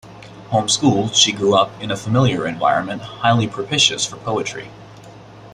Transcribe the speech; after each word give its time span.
Home 0.49 0.67
schooled, 0.67 1.15
she 1.15 1.31
grew 1.31 1.53
up 1.53 1.69
in 1.79 1.91
a 1.91 1.95
familiar 1.95 2.47
environment 2.47 3.03
highly 3.03 3.47
propitious 3.47 4.03
for 4.03 4.15
poetry. 4.15 4.71